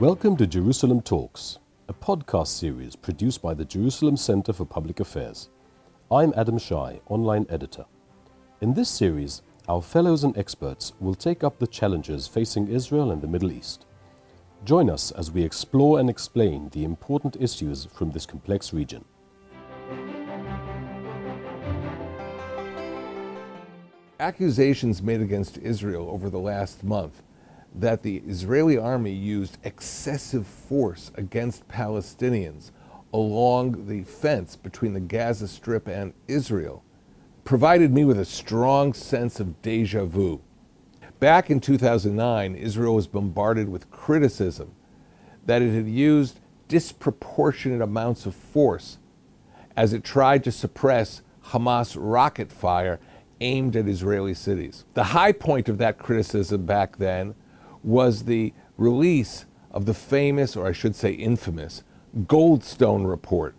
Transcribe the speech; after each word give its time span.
Welcome 0.00 0.38
to 0.38 0.46
Jerusalem 0.46 1.02
Talks, 1.02 1.58
a 1.86 1.92
podcast 1.92 2.46
series 2.46 2.96
produced 2.96 3.42
by 3.42 3.52
the 3.52 3.66
Jerusalem 3.66 4.16
Center 4.16 4.50
for 4.50 4.64
Public 4.64 4.98
Affairs. 4.98 5.50
I'm 6.10 6.32
Adam 6.38 6.56
Shai, 6.56 7.02
online 7.10 7.44
editor. 7.50 7.84
In 8.62 8.72
this 8.72 8.88
series, 8.88 9.42
our 9.68 9.82
fellows 9.82 10.24
and 10.24 10.38
experts 10.38 10.94
will 11.00 11.14
take 11.14 11.44
up 11.44 11.58
the 11.58 11.66
challenges 11.66 12.26
facing 12.26 12.68
Israel 12.68 13.10
and 13.10 13.20
the 13.20 13.28
Middle 13.28 13.52
East. 13.52 13.84
Join 14.64 14.88
us 14.88 15.10
as 15.10 15.30
we 15.30 15.42
explore 15.42 16.00
and 16.00 16.08
explain 16.08 16.70
the 16.70 16.84
important 16.84 17.36
issues 17.38 17.84
from 17.84 18.10
this 18.10 18.24
complex 18.24 18.72
region. 18.72 19.04
Accusations 24.18 25.02
made 25.02 25.20
against 25.20 25.58
Israel 25.58 26.08
over 26.08 26.30
the 26.30 26.38
last 26.38 26.82
month 26.82 27.20
that 27.74 28.02
the 28.02 28.18
Israeli 28.26 28.76
army 28.76 29.12
used 29.12 29.58
excessive 29.64 30.46
force 30.46 31.10
against 31.14 31.68
Palestinians 31.68 32.70
along 33.12 33.86
the 33.86 34.02
fence 34.04 34.56
between 34.56 34.92
the 34.92 35.00
Gaza 35.00 35.48
Strip 35.48 35.88
and 35.88 36.12
Israel 36.28 36.84
provided 37.44 37.92
me 37.92 38.04
with 38.04 38.18
a 38.18 38.24
strong 38.24 38.92
sense 38.92 39.40
of 39.40 39.60
deja 39.62 40.04
vu. 40.04 40.40
Back 41.18 41.50
in 41.50 41.60
2009, 41.60 42.54
Israel 42.54 42.94
was 42.94 43.06
bombarded 43.06 43.68
with 43.68 43.90
criticism 43.90 44.74
that 45.46 45.62
it 45.62 45.74
had 45.74 45.88
used 45.88 46.40
disproportionate 46.68 47.82
amounts 47.82 48.26
of 48.26 48.34
force 48.34 48.98
as 49.76 49.92
it 49.92 50.04
tried 50.04 50.44
to 50.44 50.52
suppress 50.52 51.22
Hamas 51.46 51.96
rocket 51.98 52.52
fire 52.52 53.00
aimed 53.40 53.74
at 53.74 53.88
Israeli 53.88 54.34
cities. 54.34 54.84
The 54.94 55.04
high 55.04 55.32
point 55.32 55.68
of 55.68 55.78
that 55.78 55.98
criticism 55.98 56.66
back 56.66 56.98
then 56.98 57.34
was 57.82 58.24
the 58.24 58.52
release 58.76 59.46
of 59.70 59.86
the 59.86 59.94
famous, 59.94 60.56
or 60.56 60.66
I 60.66 60.72
should 60.72 60.96
say 60.96 61.12
infamous, 61.12 61.82
Goldstone 62.26 63.08
report 63.08 63.54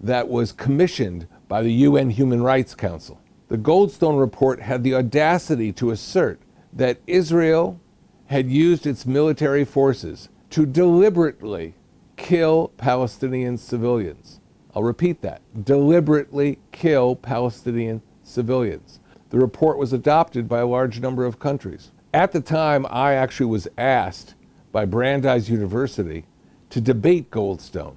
that 0.00 0.28
was 0.28 0.52
commissioned 0.52 1.26
by 1.48 1.62
the 1.62 1.72
UN 1.72 2.10
Human 2.10 2.42
Rights 2.42 2.74
Council. 2.74 3.20
The 3.48 3.58
Goldstone 3.58 4.18
report 4.18 4.60
had 4.60 4.82
the 4.82 4.94
audacity 4.94 5.72
to 5.74 5.90
assert 5.90 6.40
that 6.72 7.00
Israel 7.06 7.80
had 8.26 8.50
used 8.50 8.86
its 8.86 9.04
military 9.04 9.64
forces 9.64 10.28
to 10.50 10.64
deliberately 10.64 11.74
kill 12.16 12.68
Palestinian 12.76 13.58
civilians. 13.58 14.40
I'll 14.74 14.82
repeat 14.82 15.20
that 15.22 15.42
deliberately 15.64 16.58
kill 16.72 17.14
Palestinian 17.14 18.00
civilians. 18.22 19.00
The 19.30 19.38
report 19.38 19.78
was 19.78 19.92
adopted 19.92 20.48
by 20.48 20.60
a 20.60 20.66
large 20.66 21.00
number 21.00 21.24
of 21.24 21.38
countries. 21.38 21.90
At 22.14 22.32
the 22.32 22.42
time, 22.42 22.86
I 22.90 23.14
actually 23.14 23.46
was 23.46 23.68
asked 23.78 24.34
by 24.70 24.84
Brandeis 24.84 25.48
University 25.48 26.26
to 26.68 26.78
debate 26.78 27.30
Goldstone, 27.30 27.96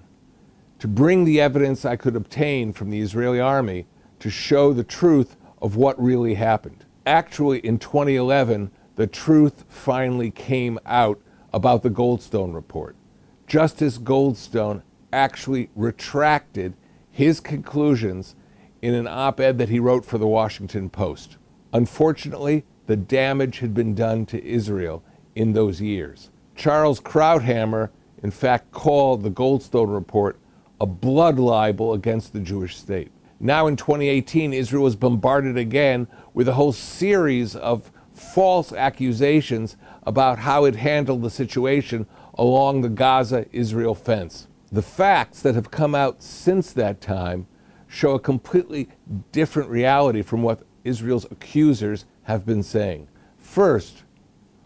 to 0.79 0.87
bring 0.87 1.25
the 1.25 1.41
evidence 1.41 1.83
I 1.83 1.97
could 1.97 2.15
obtain 2.15 2.71
from 2.71 2.91
the 2.91 3.01
Israeli 3.01 3.41
army 3.41 3.87
to 4.19 4.29
show 4.29 4.71
the 4.71 4.85
truth 4.85 5.35
of 5.61 5.75
what 5.75 6.01
really 6.01 6.35
happened. 6.35 6.85
Actually, 7.05 7.59
in 7.59 7.77
2011, 7.77 8.71
the 8.95 9.05
truth 9.05 9.65
finally 9.67 10.31
came 10.31 10.79
out 10.85 11.19
about 11.53 11.83
the 11.83 11.89
Goldstone 11.89 12.53
report. 12.53 12.95
Justice 13.47 13.97
Goldstone 13.97 14.81
actually 15.11 15.69
retracted 15.75 16.73
his 17.11 17.41
conclusions 17.41 18.35
in 18.81 18.93
an 18.93 19.07
op 19.07 19.41
ed 19.41 19.57
that 19.57 19.69
he 19.69 19.79
wrote 19.79 20.05
for 20.05 20.17
the 20.17 20.27
Washington 20.27 20.89
Post. 20.89 21.35
Unfortunately, 21.73 22.63
the 22.87 22.95
damage 22.95 23.59
had 23.59 23.73
been 23.73 23.95
done 23.95 24.25
to 24.27 24.43
Israel 24.43 25.03
in 25.35 25.53
those 25.53 25.81
years. 25.81 26.29
Charles 26.55 26.99
Krauthammer, 26.99 27.89
in 28.23 28.31
fact, 28.31 28.71
called 28.71 29.23
the 29.23 29.31
Goldstone 29.31 29.93
report 29.93 30.39
a 30.79 30.85
blood 30.85 31.39
libel 31.39 31.93
against 31.93 32.33
the 32.33 32.39
Jewish 32.39 32.77
state. 32.77 33.11
Now 33.39 33.67
in 33.67 33.75
2018, 33.75 34.53
Israel 34.53 34.83
was 34.83 34.95
bombarded 34.95 35.57
again 35.57 36.07
with 36.33 36.47
a 36.47 36.53
whole 36.53 36.71
series 36.71 37.55
of 37.55 37.91
false 38.13 38.71
accusations 38.71 39.75
about 40.03 40.39
how 40.39 40.65
it 40.65 40.75
handled 40.75 41.21
the 41.21 41.29
situation 41.29 42.07
along 42.35 42.81
the 42.81 42.89
Gaza 42.89 43.45
Israel 43.51 43.95
fence. 43.95 44.47
The 44.71 44.81
facts 44.81 45.41
that 45.41 45.55
have 45.55 45.71
come 45.71 45.95
out 45.95 46.23
since 46.23 46.71
that 46.73 47.01
time 47.01 47.47
show 47.87 48.11
a 48.11 48.19
completely 48.19 48.89
different 49.31 49.69
reality 49.69 50.21
from 50.21 50.41
what 50.41 50.63
Israel's 50.83 51.25
accusers 51.31 52.05
have 52.25 52.45
been 52.45 52.63
saying. 52.63 53.07
First, 53.37 54.03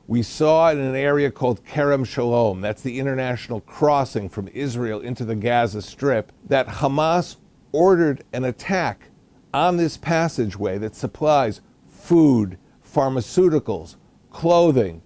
we 0.08 0.24
saw 0.24 0.72
in 0.72 0.80
an 0.80 0.96
area 0.96 1.30
called 1.30 1.64
Kerem 1.64 2.06
Shalom, 2.06 2.62
that's 2.62 2.82
the 2.82 3.00
international 3.00 3.62
crossing 3.62 4.28
from 4.28 4.48
Israel 4.50 5.00
into 5.02 5.24
the 5.24 5.36
Gaza 5.36 5.82
Strip, 5.82 6.32
that 6.48 6.68
Hamas 6.68 7.36
ordered 7.72 8.24
an 8.34 8.44
attack 8.44 9.10
on 9.54 9.78
this 9.78 9.98
passageway 9.98 10.78
that 10.80 10.96
supplies 10.96 11.62
food, 11.88 12.58
pharmaceuticals, 12.84 13.98
clothing, 14.32 15.02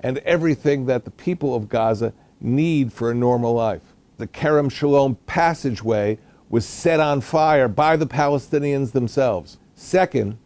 and 0.00 0.18
everything 0.18 0.86
that 0.86 1.04
the 1.04 1.10
people 1.10 1.54
of 1.54 1.68
Gaza 1.68 2.14
need 2.40 2.92
for 2.92 3.10
a 3.10 3.14
normal 3.14 3.52
life. 3.52 3.94
The 4.18 4.26
Kerem 4.26 4.70
Shalom 4.70 5.16
passageway 5.26 6.18
was 6.48 6.64
set 6.64 7.00
on 7.00 7.20
fire 7.20 7.68
by 7.68 7.96
the 7.96 8.06
Palestinians 8.06 8.92
themselves. 8.92 9.58
Second, 9.74 10.38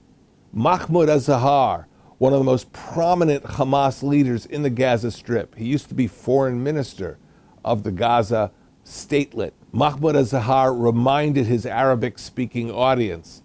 Mahmoud 0.52 1.08
Azzahar, 1.08 1.84
one 2.18 2.32
of 2.32 2.40
the 2.40 2.44
most 2.44 2.72
prominent 2.72 3.44
Hamas 3.44 4.02
leaders 4.02 4.46
in 4.46 4.62
the 4.62 4.70
Gaza 4.70 5.12
Strip. 5.12 5.54
He 5.54 5.64
used 5.64 5.88
to 5.88 5.94
be 5.94 6.08
foreign 6.08 6.62
minister 6.62 7.18
of 7.64 7.84
the 7.84 7.92
Gaza 7.92 8.50
statelet. 8.84 9.52
Mahmoud 9.70 10.16
Azzahar 10.16 10.76
reminded 10.76 11.46
his 11.46 11.64
Arabic 11.64 12.18
speaking 12.18 12.68
audience 12.68 13.42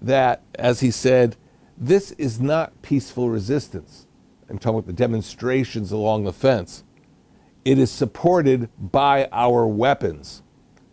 that, 0.00 0.42
as 0.54 0.80
he 0.80 0.90
said, 0.90 1.36
this 1.76 2.12
is 2.12 2.40
not 2.40 2.80
peaceful 2.80 3.28
resistance. 3.28 4.06
I'm 4.48 4.58
talking 4.58 4.78
about 4.78 4.86
the 4.86 4.94
demonstrations 4.94 5.92
along 5.92 6.24
the 6.24 6.32
fence. 6.32 6.84
It 7.66 7.78
is 7.78 7.90
supported 7.90 8.70
by 8.78 9.28
our 9.30 9.66
weapons. 9.66 10.42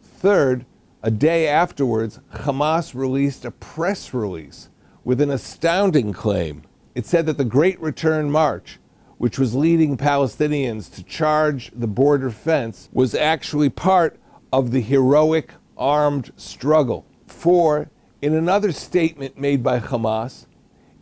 Third, 0.01 0.65
a 1.01 1.11
day 1.11 1.47
afterwards, 1.47 2.19
Hamas 2.33 2.93
released 2.93 3.45
a 3.45 3.51
press 3.51 4.13
release 4.13 4.69
with 5.03 5.21
an 5.21 5.29
astounding 5.29 6.13
claim. 6.13 6.63
It 6.95 7.05
said 7.05 7.25
that 7.25 7.37
the 7.37 7.45
Great 7.45 7.79
Return 7.81 8.29
March, 8.29 8.79
which 9.17 9.39
was 9.39 9.55
leading 9.55 9.97
Palestinians 9.97 10.93
to 10.95 11.03
charge 11.03 11.71
the 11.73 11.87
border 11.87 12.29
fence, 12.29 12.89
was 12.93 13.15
actually 13.15 13.69
part 13.69 14.19
of 14.51 14.71
the 14.71 14.81
heroic 14.81 15.51
armed 15.77 16.31
struggle. 16.37 17.05
For, 17.25 17.89
in 18.21 18.35
another 18.35 18.71
statement 18.71 19.37
made 19.37 19.63
by 19.63 19.79
Hamas, 19.79 20.45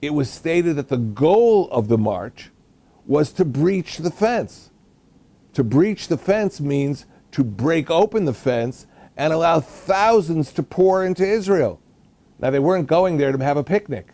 it 0.02 0.14
was 0.14 0.30
stated 0.30 0.78
that 0.78 0.88
the 0.88 0.98
goal 0.98 1.70
of 1.70 1.88
the 1.88 1.98
march 1.98 2.52
was 3.06 3.32
to 3.34 3.46
breach 3.46 3.98
the 3.98 4.12
fence. 4.12 4.72
To 5.54 5.64
breach 5.64 6.08
the 6.08 6.18
fence 6.18 6.62
means 6.62 7.06
to 7.32 7.44
break 7.44 7.92
open 7.92 8.26
the 8.26 8.34
fence 8.34 8.88
and 9.18 9.34
allow 9.34 9.60
thousands 9.60 10.54
to 10.54 10.64
pour 10.64 11.06
into 11.06 11.28
Israel. 11.28 11.81
Now, 12.42 12.50
they 12.50 12.60
weren't 12.60 12.88
going 12.88 13.18
there 13.18 13.32
to 13.32 13.44
have 13.44 13.58
a 13.58 13.64
picnic. 13.64 14.14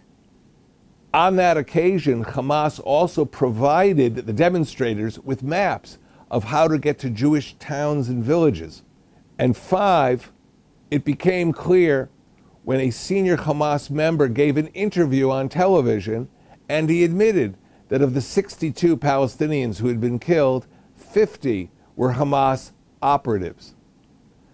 On 1.13 1.37
that 1.37 1.57
occasion, 1.57 2.25
Hamas 2.25 2.79
also 2.83 3.23
provided 3.23 4.15
the 4.15 4.33
demonstrators 4.33 5.17
with 5.19 5.41
maps 5.41 5.97
of 6.29 6.45
how 6.45 6.67
to 6.67 6.77
get 6.77 6.99
to 6.99 7.09
Jewish 7.09 7.55
towns 7.55 8.09
and 8.09 8.23
villages. 8.23 8.83
And 9.39 9.55
five, 9.55 10.31
it 10.91 11.05
became 11.05 11.53
clear 11.53 12.09
when 12.63 12.81
a 12.81 12.91
senior 12.91 13.37
Hamas 13.37 13.89
member 13.89 14.27
gave 14.27 14.57
an 14.57 14.67
interview 14.67 15.29
on 15.31 15.47
television 15.47 16.27
and 16.67 16.89
he 16.89 17.05
admitted 17.05 17.55
that 17.87 18.01
of 18.01 18.13
the 18.13 18.21
62 18.21 18.97
Palestinians 18.97 19.77
who 19.77 19.87
had 19.87 20.01
been 20.01 20.19
killed, 20.19 20.67
50 20.97 21.71
were 21.95 22.13
Hamas 22.13 22.71
operatives. 23.01 23.73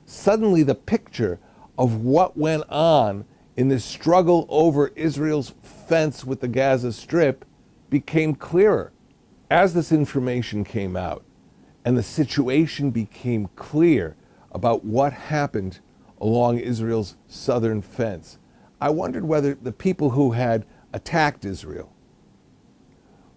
Suddenly, 0.05 0.61
the 0.61 0.75
picture 0.75 1.39
of 1.75 2.03
what 2.03 2.37
went 2.37 2.63
on 2.69 3.25
in 3.55 3.67
the 3.67 3.79
struggle 3.79 4.45
over 4.49 4.87
Israel's 4.95 5.53
fence 5.61 6.25
with 6.25 6.39
the 6.41 6.47
Gaza 6.47 6.91
Strip 6.91 7.45
became 7.89 8.33
clearer. 8.35 8.91
As 9.49 9.73
this 9.73 9.91
information 9.91 10.63
came 10.63 10.95
out 10.97 11.23
and 11.85 11.97
the 11.97 12.03
situation 12.03 12.89
became 12.89 13.49
clear 13.55 14.15
about 14.51 14.83
what 14.83 15.13
happened 15.13 15.79
along 16.19 16.57
Israel's 16.57 17.15
southern 17.27 17.81
fence, 17.81 18.39
I 18.81 18.89
wondered 18.89 19.25
whether 19.25 19.53
the 19.53 19.71
people 19.71 20.11
who 20.11 20.31
had 20.31 20.65
attacked 20.91 21.45
Israel, 21.45 21.93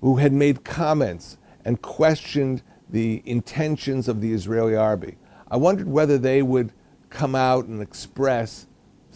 who 0.00 0.16
had 0.16 0.32
made 0.32 0.64
comments 0.64 1.36
and 1.64 1.82
questioned 1.82 2.62
the 2.88 3.22
intentions 3.26 4.08
of 4.08 4.20
the 4.20 4.32
Israeli 4.32 4.76
army, 4.76 5.16
I 5.50 5.56
wondered 5.56 5.88
whether 5.88 6.16
they 6.16 6.42
would 6.42 6.72
come 7.10 7.34
out 7.34 7.66
and 7.66 7.82
express 7.82 8.66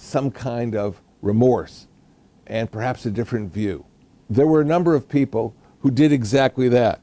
some 0.00 0.31
kind 0.31 0.75
of 0.75 1.02
remorse 1.23 1.87
and 2.47 2.70
perhaps 2.70 3.06
a 3.06 3.11
different 3.11 3.52
view. 3.52 3.85
There 4.29 4.47
were 4.47 4.61
a 4.61 4.64
number 4.64 4.94
of 4.94 5.08
people 5.08 5.55
who 5.81 5.91
did 5.91 6.12
exactly 6.12 6.69
that. 6.69 7.00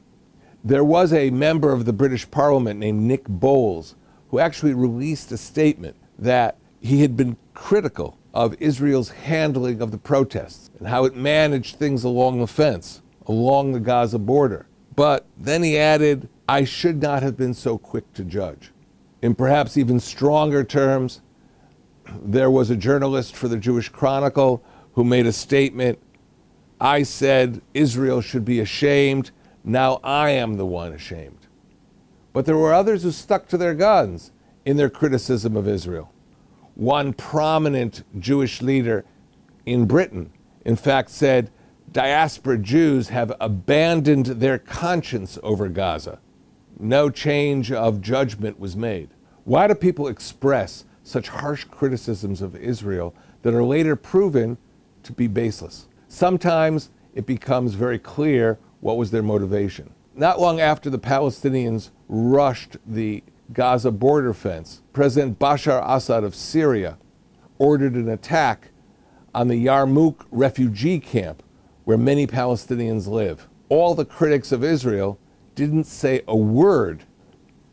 There 0.64 0.84
was 0.84 1.14
a 1.14 1.30
member 1.30 1.72
of 1.72 1.86
the 1.86 1.94
British 1.94 2.30
Parliament 2.30 2.80
named 2.80 3.02
Nick 3.02 3.28
Boles 3.28 3.96
who 4.30 4.40
actually 4.40 4.74
released 4.74 5.32
a 5.32 5.38
statement 5.38 5.96
that 6.20 6.58
he 6.80 7.02
had 7.02 7.16
been 7.16 7.38
critical 7.54 8.18
of 8.34 8.56
Israel's 8.60 9.10
handling 9.10 9.82
of 9.82 9.92
the 9.92 9.98
protests 9.98 10.70
and 10.78 10.88
how 10.88 11.06
it 11.06 11.16
managed 11.16 11.78
things 11.78 12.04
along 12.04 12.40
the 12.40 12.48
fence, 12.48 13.02
along 13.26 13.72
the 13.72 13.80
Gaza 13.80 14.20
border. 14.20 14.68
But 14.96 15.26
then 15.38 15.64
he 15.64 15.78
added, 15.78 16.28
I 16.50 16.64
should 16.64 17.02
not 17.02 17.24
have 17.24 17.38
been 17.38 17.54
so 17.54 17.78
quick 17.78 18.12
to 18.14 18.24
judge. 18.24 18.72
In 19.22 19.36
perhaps 19.36 19.78
even 19.78 20.00
stronger 20.00 20.64
terms, 20.64 21.22
there 22.24 22.52
was 22.52 22.70
a 22.70 22.76
journalist 22.76 23.36
for 23.36 23.48
the 23.48 23.58
Jewish 23.58 23.90
Chronicle 23.90 24.64
who 24.94 25.04
made 25.04 25.26
a 25.26 25.32
statement 25.32 26.00
I 26.80 27.04
said 27.04 27.62
Israel 27.74 28.22
should 28.22 28.46
be 28.46 28.60
ashamed. 28.60 29.32
Now 29.64 30.00
I 30.04 30.32
am 30.32 30.58
the 30.58 30.66
one 30.66 30.94
ashamed. 30.94 31.48
But 32.34 32.46
there 32.46 32.58
were 32.58 32.74
others 32.74 33.04
who 33.04 33.12
stuck 33.12 33.48
to 33.48 33.58
their 33.58 33.74
guns 33.74 34.32
in 34.66 34.78
their 34.78 34.90
criticism 34.90 35.58
of 35.58 35.68
Israel. 35.68 36.14
One 36.76 37.14
prominent 37.14 38.04
Jewish 38.20 38.62
leader 38.62 39.06
in 39.66 39.86
Britain, 39.86 40.32
in 40.66 40.76
fact, 40.76 41.10
said 41.10 41.50
diaspora 41.92 42.60
Jews 42.60 43.10
have 43.10 43.34
abandoned 43.40 44.28
their 44.28 44.60
conscience 44.60 45.40
over 45.42 45.68
Gaza. 45.68 46.20
No 46.80 47.10
change 47.10 47.72
of 47.72 48.02
judgment 48.02 48.60
was 48.60 48.76
made. 48.76 49.10
Why 49.46 49.68
do 49.68 49.74
people 49.74 50.08
express 50.08 50.86
such 51.08 51.30
harsh 51.30 51.64
criticisms 51.64 52.42
of 52.42 52.56
Israel 52.56 53.16
that 53.42 53.54
are 53.54 53.64
later 53.64 53.96
proven 53.96 54.58
to 55.04 55.14
be 55.14 55.28
baseless? 55.28 55.88
Sometimes 56.08 56.90
it 57.16 57.26
becomes 57.26 57.74
very 57.76 57.98
clear 57.98 58.60
what 58.82 58.98
was 58.98 59.12
their 59.12 59.24
motivation. 59.24 59.94
Not 60.16 60.40
long 60.40 60.60
after 60.60 60.90
the 60.90 61.00
Palestinians 61.00 61.92
rushed 62.10 62.78
the 62.86 63.24
Gaza 63.54 63.92
border 63.92 64.34
fence, 64.34 64.82
President 64.92 65.40
Bashar 65.40 65.82
Assad 65.88 66.24
of 66.24 66.36
Syria 66.36 66.98
ordered 67.58 67.94
an 67.94 68.10
attack 68.10 68.70
on 69.34 69.48
the 69.48 69.66
Yarmouk 69.66 70.26
refugee 70.32 71.00
camp 71.00 71.42
where 71.86 71.98
many 71.98 72.28
Palestinians 72.28 73.08
live. 73.08 73.48
All 73.70 73.96
the 73.96 74.06
critics 74.06 74.52
of 74.52 74.64
Israel 74.64 75.18
didn't 75.56 75.86
say 75.86 76.22
a 76.28 76.36
word 76.36 77.04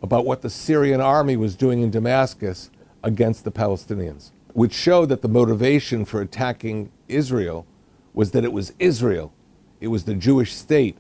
about 0.03 0.25
what 0.25 0.43
the 0.43 0.51
Syrian 0.51 1.01
army 1.01 1.37
was 1.37 1.57
doing 1.57 1.83
in 1.83 1.91
Damascus 1.91 2.71
against 3.05 3.45
the 3.45 3.53
Palestinians, 3.53 4.33
which 4.55 4.73
showed 4.73 5.11
that 5.11 5.23
the 5.23 5.29
motivation 5.29 6.05
for 6.05 6.21
attacking 6.21 6.91
Israel 7.07 7.67
was 8.15 8.33
that 8.33 8.45
it 8.45 8.53
was 8.53 8.73
Israel, 8.79 9.33
it 9.81 9.89
was 9.89 10.05
the 10.05 10.15
Jewish 10.15 10.55
state, 10.55 10.97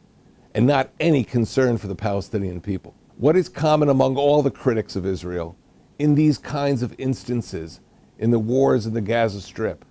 and 0.55 0.67
not 0.67 0.91
any 1.01 1.25
concern 1.25 1.79
for 1.79 1.89
the 1.89 1.95
Palestinian 1.95 2.61
people. 2.61 2.95
What 3.17 3.37
is 3.37 3.49
common 3.49 3.89
among 3.89 4.17
all 4.17 4.43
the 4.43 4.51
critics 4.51 4.95
of 4.95 5.06
Israel 5.06 5.56
in 5.99 6.15
these 6.15 6.39
kinds 6.39 6.83
of 6.83 6.95
instances 6.99 7.81
in 8.19 8.31
the 8.31 8.39
wars 8.39 8.87
in 8.87 8.93
the 8.93 9.00
Gaza 9.00 9.41
Strip 9.41 9.85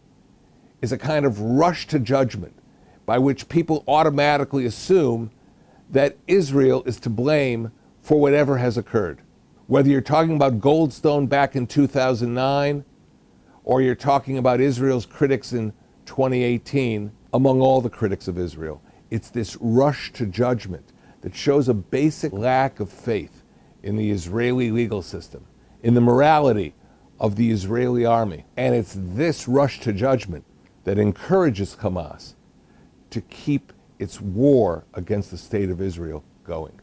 is 0.82 0.92
a 0.92 0.98
kind 0.98 1.26
of 1.26 1.40
rush 1.40 1.88
to 1.88 2.00
judgment 2.00 2.54
by 3.06 3.18
which 3.18 3.50
people 3.50 3.84
automatically 3.88 4.66
assume 4.66 5.32
that 5.90 6.18
Israel 6.28 6.84
is 6.86 7.00
to 7.00 7.10
blame 7.10 7.72
for 8.02 8.20
whatever 8.20 8.58
has 8.58 8.78
occurred. 8.78 9.23
Whether 9.68 9.90
you're 9.90 10.02
talking 10.02 10.36
about 10.36 10.60
Goldstone 10.60 11.30
back 11.30 11.56
in 11.56 11.68
2009 11.68 12.84
or 13.64 13.82
you're 13.82 13.96
talking 13.96 14.38
about 14.38 14.60
Israel's 14.60 15.06
critics 15.06 15.54
in 15.54 15.72
2018, 16.06 17.14
among 17.34 17.62
all 17.62 17.80
the 17.80 17.90
critics 17.90 18.28
of 18.28 18.38
Israel, 18.38 18.82
it's 19.10 19.30
this 19.30 19.56
rush 19.62 20.12
to 20.14 20.26
judgment 20.26 20.92
that 21.22 21.34
shows 21.34 21.70
a 21.70 21.74
basic 21.74 22.34
lack 22.34 22.82
of 22.82 22.90
faith 22.90 23.44
in 23.84 23.96
the 23.96 24.12
Israeli 24.12 24.70
legal 24.70 25.02
system, 25.02 25.46
in 25.82 25.94
the 25.94 26.02
morality 26.02 26.76
of 27.18 27.38
the 27.38 27.50
Israeli 27.50 28.06
army. 28.06 28.46
And 28.58 28.76
it's 28.76 28.98
this 28.98 29.48
rush 29.48 29.80
to 29.82 29.94
judgment 29.94 30.44
that 30.84 31.00
encourages 31.00 31.78
Hamas 31.78 32.34
to 33.12 33.22
keep 33.22 33.72
its 33.98 34.20
war 34.20 34.84
against 34.94 35.32
the 35.32 35.38
state 35.38 35.70
of 35.70 35.80
Israel 35.80 36.26
going. 36.44 36.82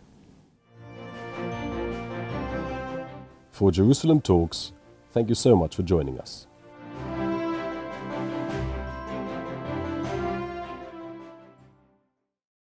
For 3.61 3.71
Jerusalem 3.71 4.23
Talks, 4.23 4.73
thank 5.12 5.29
you 5.29 5.35
so 5.35 5.55
much 5.55 5.77
for 5.77 5.83
joining 5.83 6.19
us. 6.19 6.47